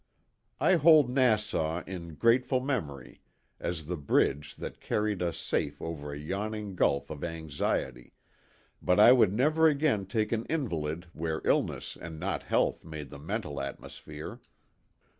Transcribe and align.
I 0.59 0.77
hold 0.77 1.11
Nassau 1.11 1.83
in 1.85 2.15
grateful 2.15 2.59
memory 2.59 3.21
as 3.59 3.85
the 3.85 3.97
bridge 3.97 4.55
that 4.55 4.79
carried 4.81 5.21
us 5.21 5.37
safe 5.37 5.79
over 5.79 6.11
a 6.11 6.17
yawning 6.17 6.73
gulf 6.75 7.11
of 7.11 7.23
anxiety, 7.23 8.13
but 8.81 8.99
I 8.99 9.11
would 9.11 9.31
never 9.31 9.67
again 9.67 10.07
take 10.07 10.31
an 10.31 10.45
invalid 10.45 11.05
where 11.13 11.43
illness 11.45 11.95
and 12.01 12.19
not 12.19 12.41
health 12.41 12.83
made 12.83 13.11
the 13.11 13.19
mental 13.19 13.61
atmosphere. 13.61 14.41